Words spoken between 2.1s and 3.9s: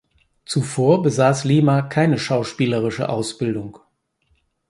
schauspielerische Ausbildung.